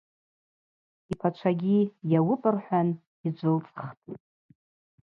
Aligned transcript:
Йпачвагьи: 1.11 1.79
Йауыпӏ,– 2.11 2.49
рхӏван 2.55 2.89
йджвылцӏхтӏ. 3.27 4.11